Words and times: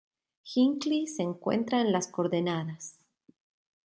Hinckley 0.43 1.05
se 1.05 1.21
encuentra 1.21 1.79
en 1.79 1.91
las 1.91 2.07
coordenadas. 2.07 2.97